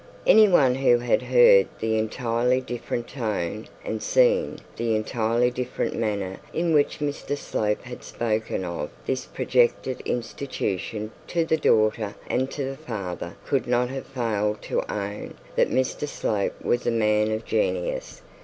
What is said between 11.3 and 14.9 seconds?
the daughter and to the father, would not have failed to